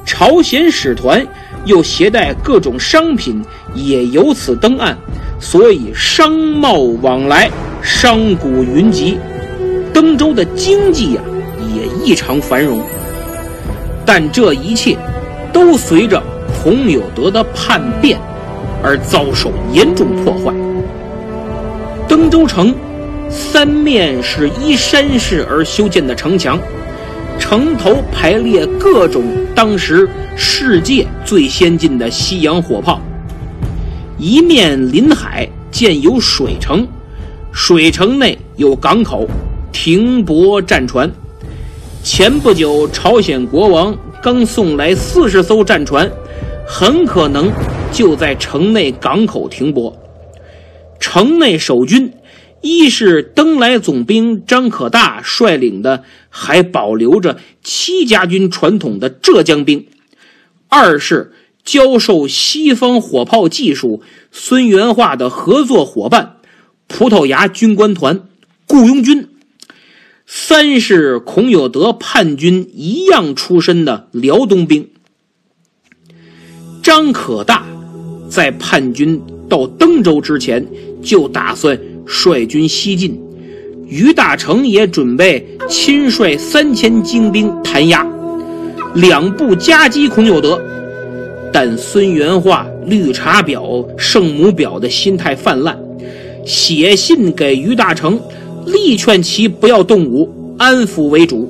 [0.05, 1.25] 朝鲜使团
[1.65, 4.97] 又携带各种商品，也由此登岸，
[5.39, 7.49] 所以商贸往来，
[7.81, 9.17] 商贾云集，
[9.93, 11.21] 登州的经济呀
[11.73, 12.81] 也异常繁荣。
[14.05, 14.97] 但这一切
[15.51, 16.21] 都随着
[16.63, 18.17] 孔有德的叛变
[18.81, 20.53] 而遭受严重破坏。
[22.07, 22.73] 登州城。
[23.29, 26.57] 三面是依山势而修建的城墙，
[27.39, 29.23] 城头排列各种
[29.55, 32.99] 当时世界最先进的西洋火炮。
[34.17, 36.87] 一面临海，建有水城，
[37.51, 39.27] 水城内有港口，
[39.71, 41.09] 停泊战船。
[42.03, 46.09] 前不久，朝鲜国王刚送来四十艘战船，
[46.67, 47.51] 很可能
[47.91, 49.95] 就在城内港口停泊。
[50.99, 52.11] 城内守军。
[52.61, 59.85] 一是登莱总兵张可大率领的还保留着戚家军传统的浙江兵；
[60.67, 66.37] 二是教授西方火炮技术孙元化的合作伙伴
[66.87, 68.27] 葡萄牙军官团
[68.67, 69.25] 雇佣军；
[70.25, 74.89] 三是孔有德叛军一样出身的辽东兵。
[76.81, 77.65] 张可大
[78.29, 80.65] 在叛军到登州之前
[81.03, 81.79] 就打算。
[82.07, 83.19] 率军西进，
[83.85, 88.07] 于大成也准备亲率三千精兵弹压，
[88.95, 90.59] 两部夹击孔有德。
[91.51, 95.77] 但孙元化绿茶婊、圣母婊的心态泛滥，
[96.45, 98.19] 写信给于大成，
[98.65, 101.49] 力劝其不要动武，安抚为主。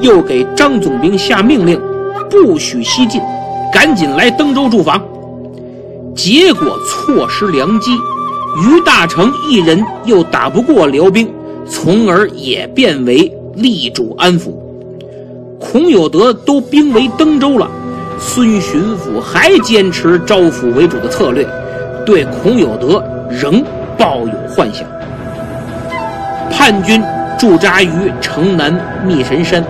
[0.00, 1.80] 又给张总兵下命令，
[2.28, 3.20] 不许西进，
[3.72, 5.02] 赶紧来登州驻防。
[6.14, 7.92] 结果错失良机。
[8.56, 11.28] 于大成一人又打不过辽兵，
[11.68, 14.52] 从而也变为力主安抚。
[15.58, 17.68] 孔有德都兵围登州了，
[18.18, 21.46] 孙巡抚还坚持招抚为主的策略，
[22.04, 23.64] 对孔有德仍
[23.98, 24.86] 抱有幻想。
[26.50, 27.02] 叛军
[27.38, 27.90] 驻扎于
[28.20, 28.72] 城南
[29.04, 29.64] 密神山，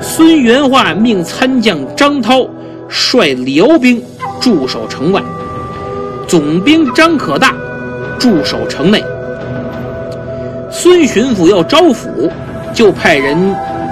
[0.00, 2.46] 孙元化命参将张涛
[2.88, 4.02] 率辽兵
[4.40, 5.22] 驻守城外，
[6.26, 7.54] 总兵张可大。
[8.22, 9.04] 驻守城内，
[10.70, 12.30] 孙巡抚要招抚，
[12.72, 13.36] 就派人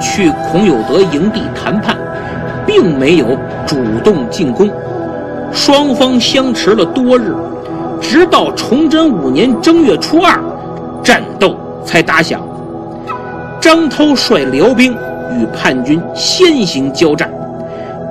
[0.01, 1.97] 去孔有德营地谈判，
[2.64, 4.70] 并没有主动进攻。
[5.51, 7.35] 双方相持了多日，
[8.01, 10.41] 直到崇祯五年正月初二，
[11.03, 12.41] 战斗才打响。
[13.61, 14.97] 张涛率辽兵
[15.33, 17.28] 与叛军先行交战，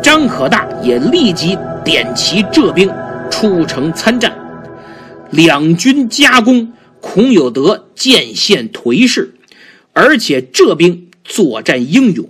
[0.03, 2.91] 张可大也立即点齐浙兵
[3.29, 4.29] 出城参战。
[5.31, 9.35] 两军夹攻，孔有德渐现颓势，
[9.93, 12.29] 而且浙兵作战英勇，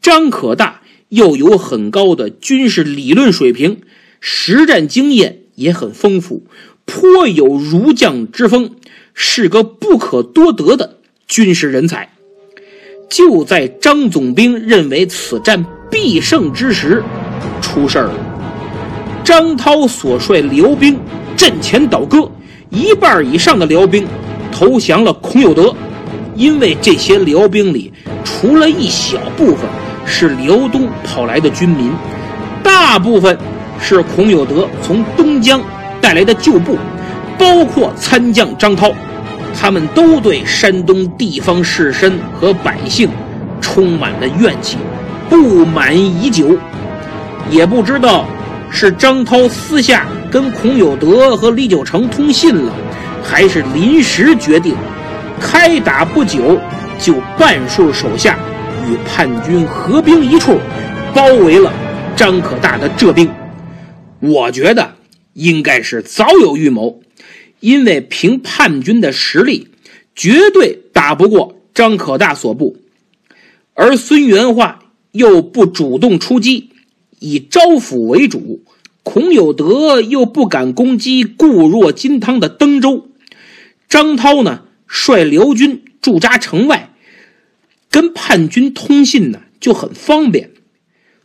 [0.00, 3.80] 张可大又有很高的军事理论水平，
[4.20, 6.46] 实战经验也很丰富，
[6.84, 8.76] 颇有儒将之风，
[9.14, 12.12] 是个不可多得的军事人才。
[13.08, 17.02] 就在张总兵认为此战必胜之时，
[17.62, 19.22] 出事儿了。
[19.24, 20.98] 张涛所率辽兵
[21.38, 22.28] 阵前倒戈，
[22.68, 24.04] 一半以上的辽兵
[24.50, 25.72] 投降了孔有德。
[26.34, 27.92] 因为这些辽兵里，
[28.24, 29.60] 除了一小部分
[30.04, 31.92] 是辽东跑来的军民，
[32.62, 33.38] 大部分
[33.80, 35.60] 是孔有德从东江
[36.00, 36.76] 带来的旧部，
[37.38, 38.92] 包括参将张涛。
[39.60, 43.08] 他们都对山东地方士绅和百姓
[43.60, 44.76] 充满了怨气，
[45.28, 46.56] 不满已久。
[47.48, 48.26] 也不知道
[48.70, 52.74] 是张涛私下跟孔有德和李九成通信了，
[53.22, 54.74] 还是临时决定，
[55.40, 56.58] 开打不久
[56.98, 58.38] 就半数手下
[58.86, 60.58] 与叛军合兵一处，
[61.14, 61.72] 包围了
[62.14, 63.28] 张可大的浙兵。
[64.20, 64.94] 我觉得
[65.32, 67.00] 应该是早有预谋。
[67.60, 69.66] 因为凭叛军的实力，
[70.14, 72.76] 绝对打不过张可大所部，
[73.74, 74.78] 而孙元化
[75.10, 76.70] 又不主动出击，
[77.18, 78.62] 以招抚为主，
[79.10, 83.08] 孔有德又不敢攻击固若金汤的登州，
[83.88, 86.92] 张涛呢率辽军驻扎城外，
[87.90, 90.50] 跟叛军通信呢就很方便，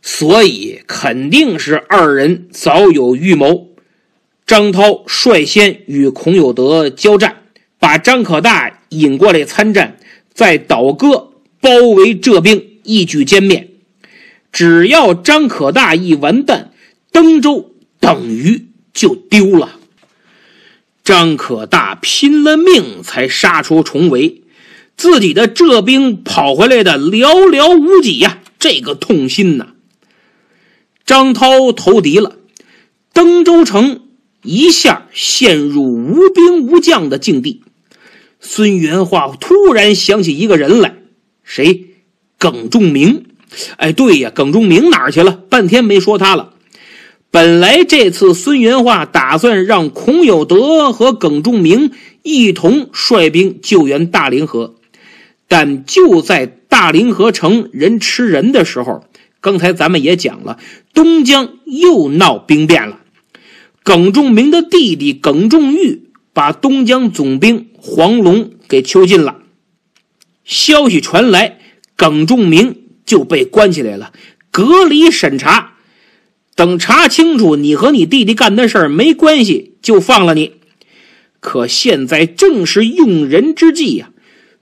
[0.00, 3.68] 所以肯定是二人早有预谋。
[4.46, 7.42] 张涛率先与孔有德交战，
[7.78, 9.98] 把张可大引过来参战，
[10.32, 13.72] 再倒戈包围浙兵，一举歼灭。
[14.50, 16.70] 只要张可大一完蛋，
[17.12, 17.73] 登州
[18.04, 19.78] 等于就丢了。
[21.02, 24.42] 张可大拼了命才杀出重围，
[24.96, 29.68] 自己的浙兵跑回来的寥寥无几呀，这个痛心呐！
[31.06, 32.36] 张涛投敌了，
[33.12, 34.02] 登州城。
[34.42, 37.62] 一下陷入无兵无将的境地，
[38.40, 40.96] 孙元化突然想起一个人来，
[41.42, 41.94] 谁？
[42.36, 43.24] 耿仲明。
[43.76, 45.32] 哎，对呀，耿仲明哪儿去了？
[45.48, 46.53] 半天没说他了。
[47.34, 51.90] 本来这次孙元化打算让孔有德和耿仲明
[52.22, 54.76] 一同率兵救援大凌河，
[55.48, 59.04] 但就在大凌河城人吃人的时候，
[59.40, 60.60] 刚才咱们也讲了，
[60.92, 63.00] 东江又闹兵变了。
[63.82, 69.38] 耿仲明的弟弟耿仲玉把东江总兵黄龙给囚禁了。
[70.44, 71.58] 消息传来，
[71.96, 74.12] 耿仲明就被关起来了，
[74.52, 75.72] 隔离审查。
[76.54, 80.52] 等查清楚你和你弟弟干的事儿没关系，就放了你。
[81.40, 84.10] 可现在正是用人之际呀！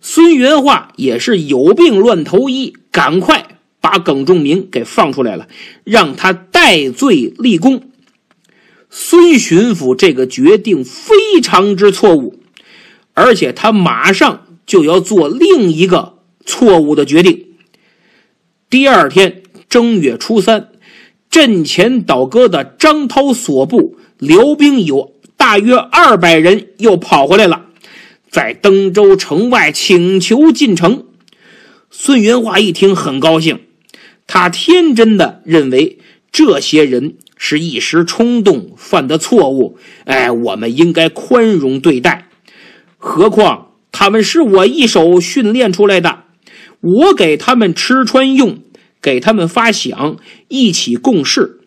[0.01, 5.47] 孙元化也是有病乱投医，赶快把耿仲明给放出来了，
[5.85, 7.89] 让他戴罪立功。
[8.91, 12.41] 孙巡抚这个决定非常之错误，
[13.15, 17.47] 而且他马上就要做另一个错误的决定。
[18.69, 20.72] 第二天正月初三，
[21.33, 27.65] 阵前倒戈的张涛所部辽兵有大约二百人又跑回来了，
[28.31, 31.07] 在登州城外请求进城。
[31.91, 33.59] 孙元化一听很高兴，
[34.29, 35.99] 他天真的认为
[36.31, 37.15] 这些人。
[37.45, 42.29] 是一时冲动犯的错误，哎，我们应该宽容对待。
[42.97, 46.21] 何况他们是我一手训练出来的，
[46.81, 48.59] 我给他们吃穿用，
[49.03, 51.61] 给他们发饷，一起共事，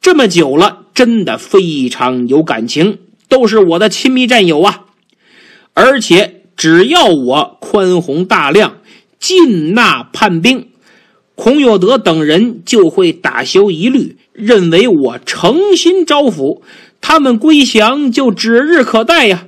[0.00, 4.86] 这么久了，真的非常有感情，都是我的亲密战友啊。
[5.72, 8.78] 而且只要我宽宏大量，
[9.20, 10.66] 尽纳叛兵。
[11.36, 16.60] 孔有德等人就会打消疑虑，认为我诚心招抚，
[17.00, 19.46] 他们归降就指日可待呀。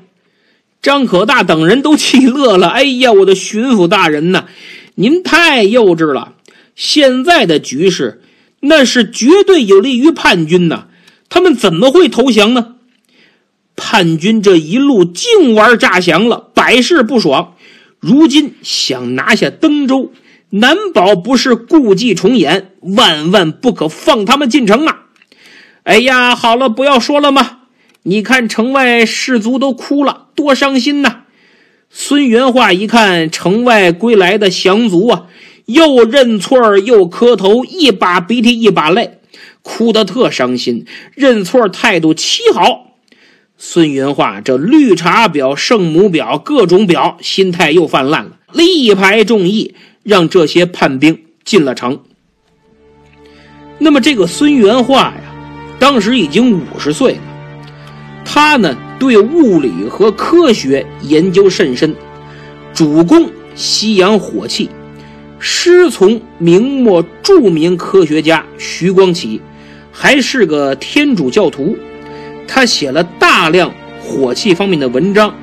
[0.81, 2.69] 张可大等人都气乐了。
[2.69, 4.47] 哎呀，我的巡抚大人呐，
[4.95, 6.33] 您太幼稚了！
[6.75, 8.23] 现在的局势
[8.61, 10.87] 那是绝对有利于叛军呐，
[11.29, 12.77] 他们怎么会投降呢？
[13.75, 17.55] 叛军这一路净玩诈降了，百事不爽，
[17.99, 20.13] 如今想拿下登州。
[20.55, 25.07] 难保不是故伎重演，万万不可放他们进城啊！
[25.85, 27.61] 哎呀，好了，不要说了嘛！
[28.03, 31.21] 你看城外士卒都哭了，多伤心呐！
[31.89, 35.27] 孙元化一看城外归来的降卒啊，
[35.73, 39.19] 又认错又磕头，一把鼻涕一把泪，
[39.63, 42.97] 哭得特伤心，认错态度奇好。
[43.57, 52.01] 孙元化这绿茶婊、圣母婊各种婊，心态又泛滥了，力排众议，让这些叛兵进了城。
[53.79, 55.23] 那么这个孙元化呀，
[55.79, 57.21] 当时已经五十岁了，
[58.25, 58.77] 他呢？
[58.99, 61.93] 对物理和科学研究甚深，
[62.73, 64.71] 主攻西洋火器，
[65.45, 69.41] 师从明末著名科学家徐光启，
[69.91, 71.77] 还是个天主教徒。
[72.47, 75.35] 他写了大量火器方面的文章。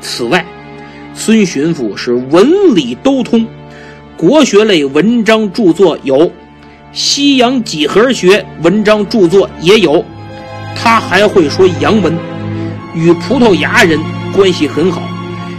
[0.00, 0.44] 此外，
[1.14, 3.46] 孙巡抚是文理都通，
[4.16, 6.32] 国学类文章著作有，
[6.90, 10.04] 西洋几何学文章著作也有。
[10.74, 12.12] 他还会说洋文。
[12.96, 13.96] 与葡萄牙人
[14.32, 15.08] 关系很好，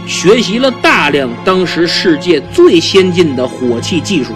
[0.06, 4.32] 学习了大量当时世界最先进的火器技术，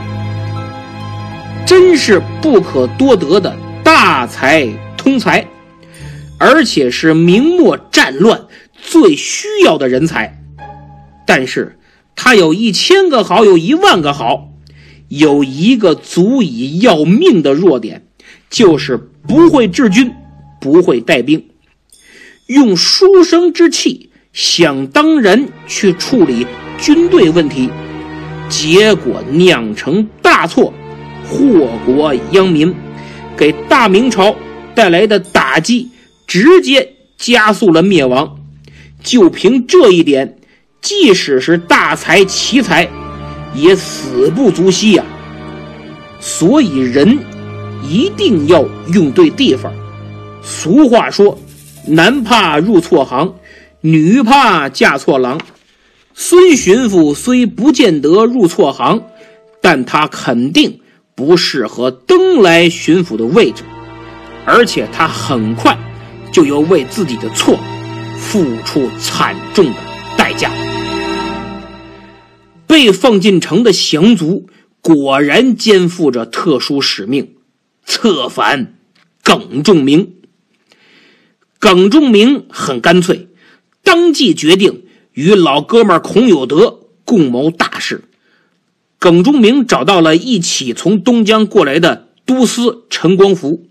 [1.66, 5.46] 真是不可多得的大才通才，
[6.38, 8.46] 而且是明末战乱
[8.80, 10.40] 最需要的人才。
[11.26, 11.78] 但是
[12.14, 14.52] 他有一千个好，有一万个好，
[15.08, 18.06] 有一个足以要命的弱点，
[18.48, 20.12] 就是不会治军，
[20.60, 21.48] 不会带兵。
[22.46, 26.46] 用书生之气，想当然去处理
[26.78, 27.70] 军队问题，
[28.50, 30.74] 结果酿成大错，
[31.26, 32.74] 祸国殃民，
[33.34, 34.36] 给大明朝
[34.74, 35.88] 带来的打击
[36.26, 38.36] 直接加速了灭亡。
[39.02, 40.36] 就凭这一点，
[40.82, 42.86] 即使是大才奇才，
[43.54, 45.04] 也死不足惜呀。
[46.20, 47.18] 所以人
[47.82, 48.62] 一定要
[48.92, 49.72] 用对地方。
[50.42, 51.38] 俗话说。
[51.88, 53.32] 男怕入错行，
[53.86, 55.40] 女怕嫁错郎。
[56.12, 59.04] 孙巡抚虽不见得入错行，
[59.60, 60.80] 但他肯定
[61.14, 63.62] 不适合登来巡抚的位置，
[64.44, 65.78] 而且他很快
[66.32, 67.56] 就要为自己的错
[68.18, 69.76] 付出惨重的
[70.16, 70.50] 代价。
[72.66, 74.48] 被放进城的降卒
[74.80, 77.36] 果然肩负着特殊使命，
[77.84, 78.74] 策反
[79.22, 80.14] 耿仲明。
[81.58, 83.28] 耿仲明很干脆，
[83.86, 84.82] 当即决定
[85.12, 88.02] 与老哥们孔有德共谋大事。
[88.98, 93.64] 耿仲明找到了一起从东江过来的都司陈光福，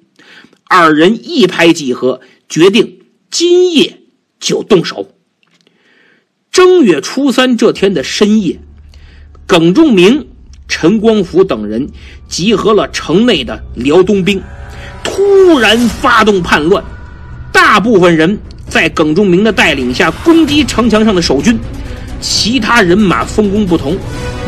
[0.63, 4.03] 二人一拍即合，决定今夜
[4.39, 5.11] 就动手。
[6.49, 8.61] 正月初三这天的深夜，
[9.45, 10.30] 耿仲明、
[10.70, 11.89] 陈光福等人
[12.30, 14.41] 集合了城内的辽东兵，
[15.03, 16.82] 突然发动叛乱。
[17.51, 18.39] 大部分人
[18.76, 21.57] 在耿仲明的带领下攻击城墙上的守军，
[22.19, 23.95] 其他人马分工不同，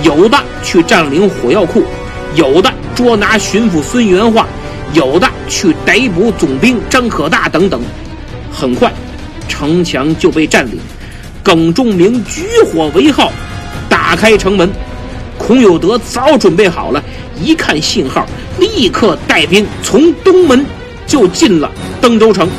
[0.03, 1.81] 有的去占领火药库，
[2.35, 4.45] 有的捉拿巡抚孙元化，
[4.91, 7.79] 有的去逮捕总兵张可大等等。
[8.51, 8.91] 很快，
[9.47, 10.77] 城墙就被占领。
[11.41, 13.31] 耿仲明举火为号，
[13.87, 14.69] 打开城门。
[15.37, 17.01] 孔有德早准备好了，
[17.41, 18.27] 一看信号，
[18.59, 20.65] 立刻带兵从东门
[21.05, 21.71] 就进了
[22.01, 22.49] 登州城。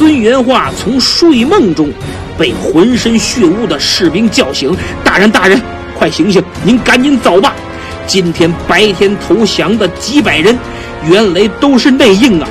[0.00, 1.92] 孙元化从睡梦中
[2.38, 4.74] 被浑身血污的士兵叫醒
[5.04, 5.60] ：“大人，大人，
[5.94, 6.42] 快醒醒！
[6.64, 7.54] 您赶紧走吧！
[8.06, 10.58] 今天白天投降的几百人，
[11.06, 12.48] 原来都是内应啊！”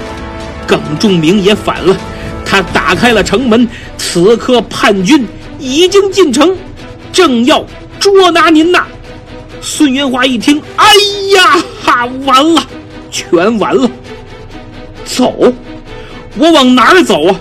[0.67, 1.97] 耿仲明也反了，
[2.45, 3.67] 他打开了城门。
[3.97, 5.27] 此刻叛军
[5.57, 6.55] 已经进城，
[7.11, 7.65] 正要
[7.99, 8.85] 捉拿您呐！
[9.59, 10.85] 孙元化一听：“哎
[11.35, 12.61] 呀，哈，完了，
[13.09, 13.89] 全完了！
[15.03, 15.51] 走！”
[16.38, 17.39] 我往哪儿走啊？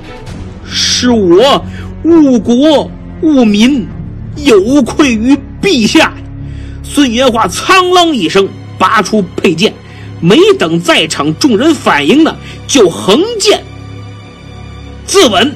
[0.71, 1.65] 是我
[2.05, 2.91] 误国
[3.23, 3.87] 误民，
[4.37, 6.13] 有愧于陛下。
[6.83, 9.73] 孙元化苍啷一声，拔出佩剑，
[10.21, 12.35] 没等在场众人反应呢，
[12.67, 13.63] 就横剑
[15.07, 15.51] 自刎。